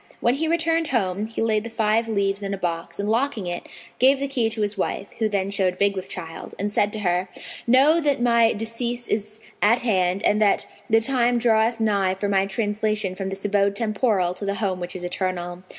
[0.19, 3.67] When he returned home, he laid the five leaves in a box and locking it,
[3.99, 7.01] gave the key to his wife (who then showed big with child), and said to
[7.01, 7.29] her,
[7.67, 12.47] "Know that my decease is at hand and that the time draweth nigh for my
[12.47, 15.61] translation from this abode temporal to the home which is eternal.